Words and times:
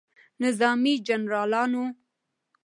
نظامي 0.43 0.93
جنرالانو 1.07 1.83